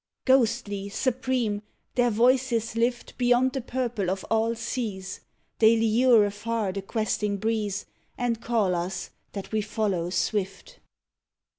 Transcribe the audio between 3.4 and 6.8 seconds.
the purple of all seas; They lure afar